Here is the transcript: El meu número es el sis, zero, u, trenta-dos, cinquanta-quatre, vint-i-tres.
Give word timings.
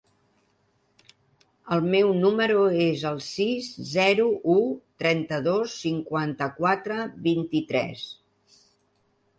El 1.75 1.83
meu 1.95 2.13
número 2.21 2.63
es 2.85 3.03
el 3.09 3.21
sis, 3.27 3.69
zero, 3.91 4.27
u, 4.55 4.57
trenta-dos, 5.05 5.77
cinquanta-quatre, 5.87 7.01
vint-i-tres. 7.31 8.11